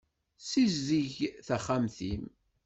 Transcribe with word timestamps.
Ssizdeg 0.41 1.13
taxxamt-im. 1.45 2.23